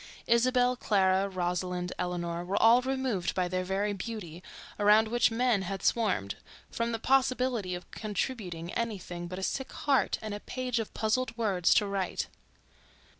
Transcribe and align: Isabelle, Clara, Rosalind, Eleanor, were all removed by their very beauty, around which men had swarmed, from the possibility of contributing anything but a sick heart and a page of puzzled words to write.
Isabelle, 0.25 0.75
Clara, 0.75 1.29
Rosalind, 1.29 1.93
Eleanor, 1.99 2.43
were 2.43 2.59
all 2.59 2.81
removed 2.81 3.35
by 3.35 3.47
their 3.47 3.63
very 3.63 3.93
beauty, 3.93 4.41
around 4.79 5.07
which 5.09 5.29
men 5.29 5.61
had 5.61 5.83
swarmed, 5.83 6.37
from 6.71 6.91
the 6.91 6.97
possibility 6.97 7.75
of 7.75 7.91
contributing 7.91 8.73
anything 8.73 9.27
but 9.27 9.37
a 9.37 9.43
sick 9.43 9.71
heart 9.71 10.17
and 10.19 10.33
a 10.33 10.39
page 10.39 10.79
of 10.79 10.91
puzzled 10.95 11.37
words 11.37 11.71
to 11.75 11.85
write. 11.85 12.29